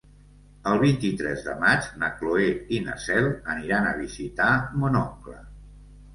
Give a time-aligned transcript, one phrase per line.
[0.69, 2.47] El vint-i-tres de maig na Cloè
[2.79, 5.39] i na Cel aniran a visitar mon oncle.